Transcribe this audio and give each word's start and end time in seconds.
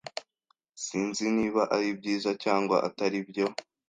Sinzi 0.85 1.25
niba 1.37 1.61
ari 1.75 1.89
byiza 1.99 2.31
cyangwa 2.43 2.75
atari 2.87 3.19
byo. 3.29 3.45